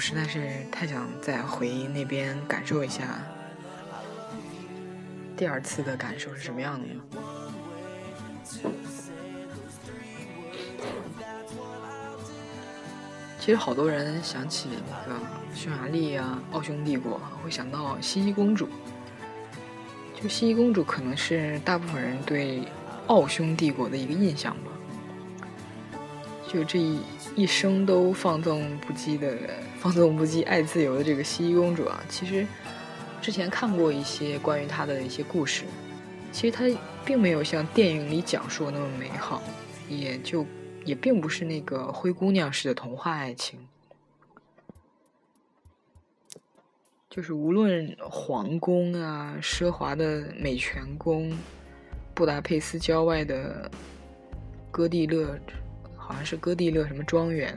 [0.00, 3.20] 实在是太想再回那边感受一下
[5.36, 7.02] 第二次的感受是什么样的呢？
[13.38, 15.20] 其实好多人想起那个
[15.54, 18.68] 匈牙利啊、奥匈帝国，会想到茜茜公主。
[20.14, 22.62] 就茜茜公主可能是大部分人对
[23.06, 24.70] 奥匈帝国的一个印象吧。
[26.52, 26.98] 就这一
[27.36, 29.38] 一生都放纵不羁的、
[29.78, 32.44] 放纵不羁、爱自由的这个茜茜公主啊，其实
[33.22, 35.62] 之前看过一些关于她的一些故事，
[36.32, 36.64] 其实她
[37.04, 39.40] 并没有像电影里讲述那么美好，
[39.88, 40.44] 也就
[40.84, 43.60] 也并不是那个灰姑娘式的童话爱情。
[47.08, 51.32] 就是无论皇宫啊、奢华的美泉宫、
[52.12, 53.70] 布达佩斯郊外的
[54.72, 55.38] 戈蒂勒。
[56.10, 57.56] 好像是戈蒂勒什么庄园，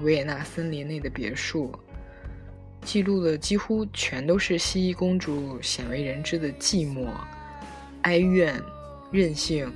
[0.00, 1.70] 维也纳森林内的别墅，
[2.80, 7.10] 记录的几乎全都是西伊公主鲜为人知的寂寞、
[8.02, 8.58] 哀怨、
[9.12, 9.70] 任性，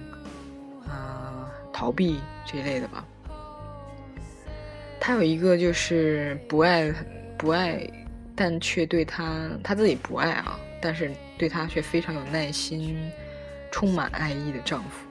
[0.89, 3.07] 啊，逃避这一类的吧。
[4.99, 6.91] 他有一个就是不爱
[7.37, 7.87] 不爱，
[8.35, 12.97] 但却对他他自己不爱啊，但是对他却非常有耐心、
[13.71, 15.04] 充满爱意的丈夫。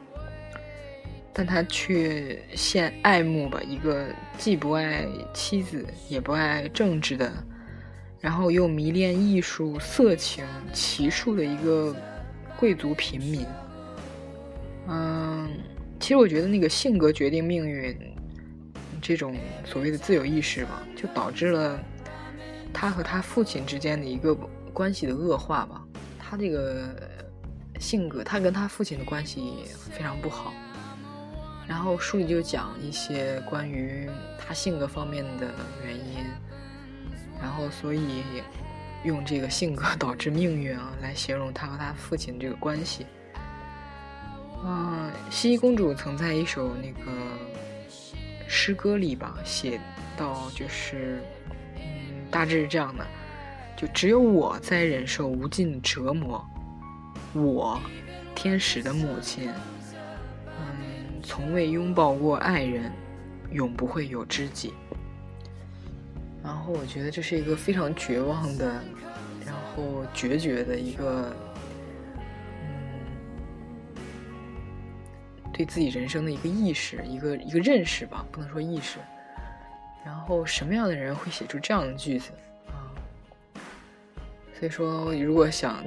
[1.33, 4.07] 但他却现爱慕吧一个
[4.37, 7.33] 既不爱妻子也不爱政治的，
[8.19, 11.95] 然后又迷恋艺术、色情、奇术的一个
[12.59, 13.45] 贵族平民。
[14.87, 15.49] 嗯，
[15.99, 17.97] 其实我觉得那个性格决定命运
[19.01, 21.79] 这种所谓的自由意识吧，就导致了
[22.71, 24.35] 他和他父亲之间的一个
[24.71, 25.83] 关系的恶化吧。
[26.19, 26.95] 他这个
[27.79, 29.41] 性格，他跟他父亲的关系
[29.91, 30.53] 非常不好。
[31.67, 35.53] 然后书里就讲一些关于他性格方面的
[35.85, 36.25] 原因，
[37.41, 38.23] 然后所以
[39.03, 43.05] 用这个性格导致命运啊来形容他和他父亲这个关系。
[44.65, 47.11] 嗯，西西公主曾在一首那个
[48.47, 49.79] 诗歌里吧写
[50.15, 51.21] 到，就是
[51.75, 51.83] 嗯，
[52.31, 53.05] 大致是这样的：
[53.75, 56.45] 就只有我在忍受无尽折磨，
[57.33, 57.81] 我，
[58.35, 59.49] 天使的母亲。
[61.23, 62.91] 从未拥抱过爱人，
[63.49, 64.73] 永不会有知己。
[66.43, 68.65] 然后我觉得这是一个非常绝望的，
[69.45, 71.33] 然后决绝的一个，
[72.61, 73.95] 嗯，
[75.53, 78.99] 对自己人生的一个意识，一个一个认识吧，不能说意识。
[80.05, 82.31] 然后什么样的人会写出这样的句子
[82.67, 82.91] 啊？
[84.59, 85.81] 所以说，如果想。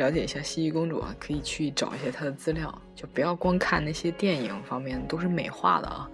[0.00, 6.10] 了解一下西西公主啊，可以去找一些她的资料，就不要光看那些电影方面都是美化的啊。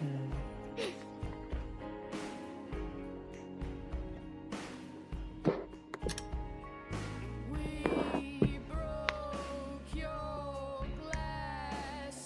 [0.00, 0.28] 嗯，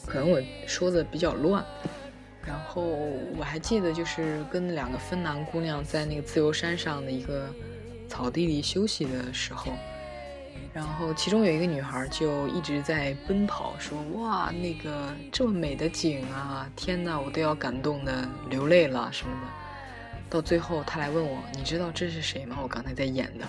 [0.07, 1.63] 可能我说的比较乱，
[2.47, 2.83] 然后
[3.37, 7.47] 我还记得就是跟两个芬兰姑娘在那个自由山上的一个
[8.09, 9.71] 草地里休息的时候。
[10.73, 19.49] 然后其中有一个女孩就一直在奔跑，说：“哇，那个这么美的景啊，天哪，我都要感动的流泪了什么的。”
[20.31, 22.57] 到最后，她来问我：“你知道这是谁吗？
[22.63, 23.45] 我刚才在演的。”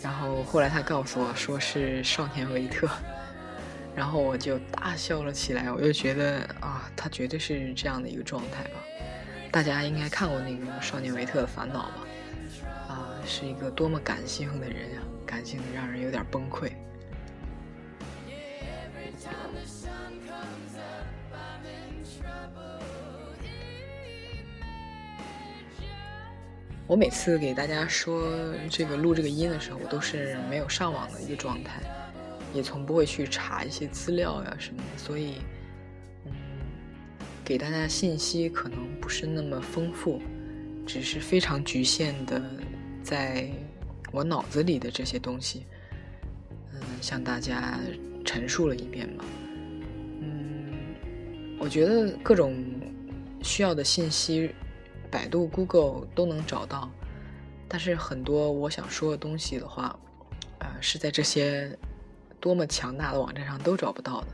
[0.00, 2.88] 然后后来她告诉我说是少年维特，
[3.94, 5.70] 然后我就大笑了起来。
[5.70, 8.80] 我就觉得啊，他绝对是这样的一个状态吧。
[9.50, 11.94] 大家应该看过那个《少年维特的烦恼》吧？
[12.88, 15.00] 啊，是一个多么感性的人呀！
[15.28, 16.72] 感性的让人有点崩溃。
[26.86, 28.32] 我每次给大家说
[28.70, 31.82] 这个录这个音的时候，我都是没有上网的一个状态，
[32.54, 35.34] 也从不会去查一些资料呀什么的，所以，
[36.24, 36.32] 嗯，
[37.44, 40.22] 给大家信息可能不是那么丰富，
[40.86, 42.42] 只是非常局限的
[43.02, 43.50] 在。
[44.10, 45.66] 我脑子里的这些东西，
[46.72, 47.78] 嗯，向大家
[48.24, 49.24] 陈述了一遍吧。
[50.20, 50.72] 嗯，
[51.58, 52.54] 我觉得各种
[53.42, 54.54] 需要的信息，
[55.10, 56.90] 百度、Google 都能找到，
[57.68, 59.98] 但是很多我想说的东西的话，
[60.58, 61.76] 呃，是在这些
[62.40, 64.26] 多么强大的网站上都找不到的。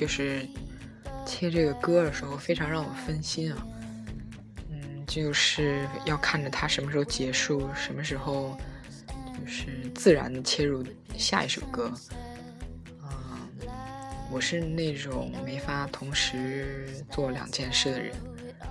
[0.00, 0.48] 就是
[1.26, 3.66] 切这个歌的时候，非常让我分心啊。
[4.70, 8.56] 嗯，就是要看着它什么时候结束，什么时候
[9.38, 10.82] 就是自然的切入
[11.18, 11.92] 下一首歌。
[13.02, 13.46] 啊，
[14.32, 18.16] 我是那种没法同时做两件事的人，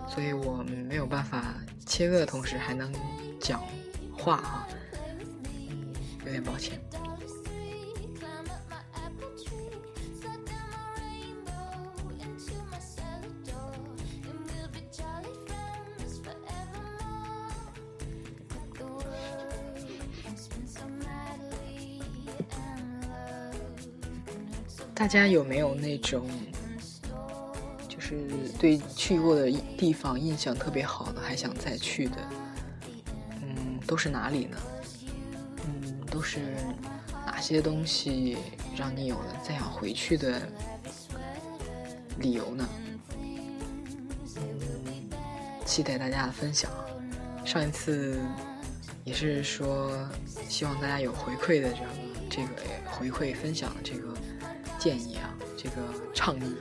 [0.07, 1.53] 所以我没有办法
[1.85, 2.91] 切歌的同时还能
[3.39, 3.63] 讲
[4.17, 4.67] 话啊。
[6.25, 6.81] 有点抱歉。
[25.09, 26.29] 家有没有那种，
[27.87, 28.29] 就是
[28.59, 32.17] 对去过的地方印象特别好的，还想再去的？
[33.41, 34.57] 嗯，都是哪里呢？
[35.65, 36.39] 嗯，都是
[37.25, 38.37] 哪些东西
[38.77, 40.47] 让你有了再想回去的
[42.19, 42.69] 理由呢？
[45.65, 46.69] 期待大家的分享。
[47.43, 48.19] 上一次
[49.03, 49.91] 也是说，
[50.47, 51.89] 希望大家有回馈的这个
[52.29, 52.47] 这个
[52.91, 54.13] 回馈分享的这个
[54.79, 55.75] 建议啊，这个
[56.13, 56.55] 倡议，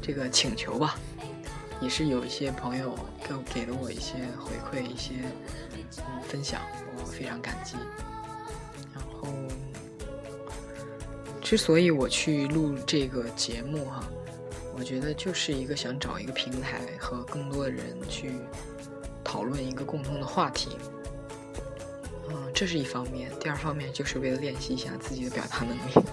[0.00, 0.96] 这个请求吧，
[1.80, 5.14] 也是有一些朋友给给了我一些回馈，一些
[5.98, 6.62] 嗯分享，
[6.96, 7.74] 我非常感激。
[8.94, 9.28] 然后，
[11.42, 14.02] 之所以我去录这个节目哈。
[14.80, 18.34] 我觉得就是一个想找一个平台和更多的人去
[19.24, 20.70] 讨论一个共同的话题，
[22.28, 23.28] 嗯，这是一方面。
[23.40, 26.08] 第二方面就是为了练习一下自己的表达能力。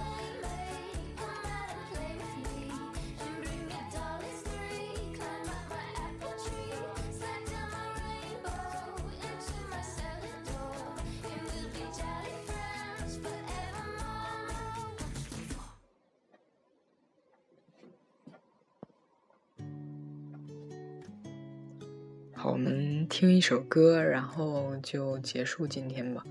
[23.15, 26.21] 听一首歌，然后就结束今天吧。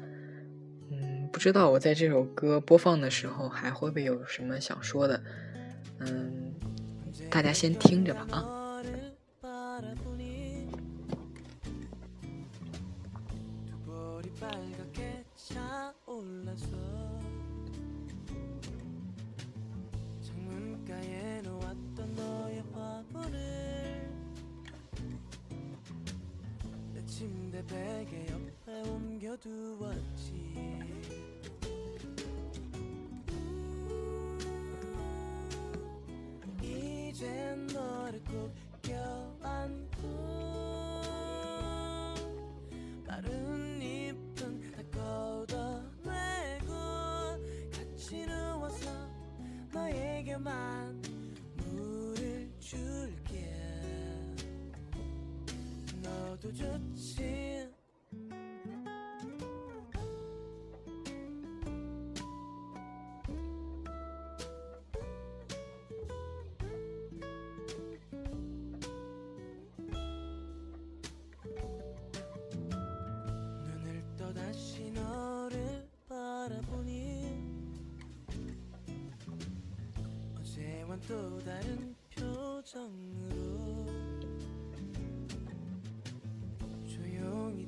[0.91, 5.18] 嗯，不知道我在这首歌播放的时候还会不会有什么想说的。
[6.01, 6.53] 嗯，
[7.30, 8.64] 大家先听着吧啊。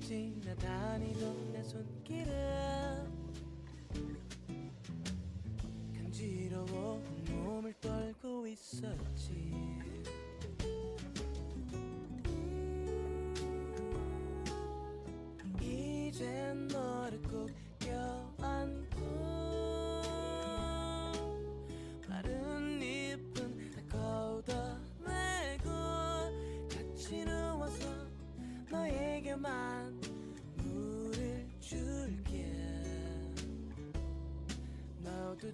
[0.06, 3.02] 지나다니던 내 손길에
[5.96, 9.75] 간지러워 몸을 떨고 있었지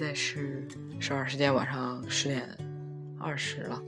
[0.00, 0.66] 现在是
[0.98, 2.48] 首尔时间晚上十点
[3.18, 3.82] 二十了，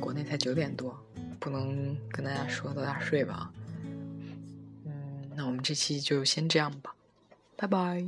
[0.00, 1.00] 国内才九点多，
[1.38, 3.52] 不能跟大家说早点睡吧。
[4.84, 4.92] 嗯，
[5.36, 6.92] 那我们这期就先这样吧，
[7.54, 8.04] 拜拜。